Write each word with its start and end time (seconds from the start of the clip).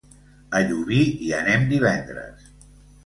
A 0.59 0.61
Llubí 0.69 1.01
hi 1.25 1.29
anem 1.41 1.67
divendres. 1.75 2.49